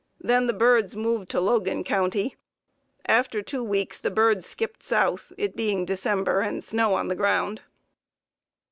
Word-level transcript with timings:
Then 0.19 0.47
the 0.47 0.53
birds 0.53 0.95
moved 0.95 1.29
to 1.29 1.39
Logan 1.39 1.83
County. 1.83 2.35
After 3.05 3.43
two 3.43 3.63
weeks 3.63 3.99
the 3.99 4.09
birds 4.09 4.47
skipped 4.47 4.81
South, 4.81 5.31
it 5.37 5.55
being 5.55 5.85
December 5.85 6.39
and 6.41 6.63
snow 6.63 6.95
on 6.95 7.07
the 7.07 7.13
ground. 7.13 7.61